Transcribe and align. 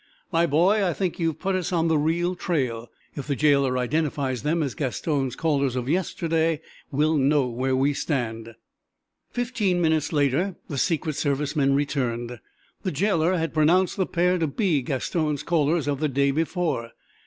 "My 0.31 0.47
boy, 0.47 0.83
I 0.83 0.93
think 0.93 1.19
you've 1.19 1.37
put 1.37 1.53
us 1.53 1.71
on 1.71 1.87
the 1.87 1.95
real 1.99 2.33
trail. 2.33 2.89
If 3.15 3.27
the 3.27 3.35
jailer 3.35 3.77
identifies 3.77 4.41
them 4.41 4.63
as 4.63 4.73
Gaston's 4.73 5.35
callers 5.35 5.75
of 5.75 5.87
yesterday, 5.87 6.59
we'll 6.89 7.17
know 7.17 7.45
where 7.45 7.75
we 7.75 7.93
stand." 7.93 8.55
Fifteen 9.29 9.79
minutes 9.79 10.11
later 10.11 10.55
the 10.67 10.79
Secret 10.79 11.17
Service 11.17 11.55
men 11.55 11.75
returned. 11.75 12.39
The 12.81 12.91
jailer 12.91 13.35
had 13.37 13.53
pronounced 13.53 13.95
the 13.95 14.07
pair 14.07 14.39
to 14.39 14.47
be 14.47 14.81
Gaston's 14.81 15.43
callers 15.43 15.87
of 15.87 15.99
the 15.99 16.09
day 16.09 16.31
before. 16.31 16.93